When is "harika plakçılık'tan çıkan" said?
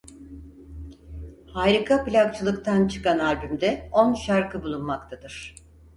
1.53-3.19